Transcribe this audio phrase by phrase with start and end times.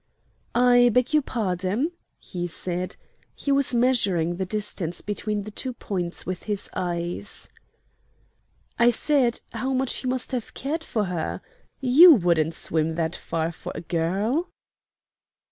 [0.55, 2.95] "I beg your pardon," he said.
[3.35, 7.49] He was measuring the distance between the two points with his eyes.
[8.79, 11.39] "I said how much he must have cared for her!
[11.81, 14.49] You wouldn't swim that far for a girl."